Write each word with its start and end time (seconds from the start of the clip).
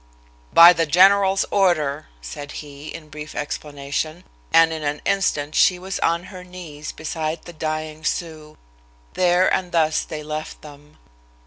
"By 0.51 0.73
the 0.73 0.87
general's 0.87 1.45
order," 1.51 2.07
said 2.23 2.53
he, 2.53 2.87
in 2.87 3.09
brief 3.09 3.35
explanation, 3.35 4.23
and 4.51 4.73
in 4.73 4.81
an 4.81 4.99
instant 5.05 5.53
she 5.53 5.77
was 5.77 5.99
on 5.99 6.23
her 6.33 6.43
knees 6.43 6.91
beside 6.91 7.43
the 7.43 7.53
dying 7.53 8.03
Sioux. 8.03 8.57
There 9.13 9.47
and 9.53 9.71
thus 9.71 10.01
they 10.01 10.23
left 10.23 10.63
them. 10.63 10.97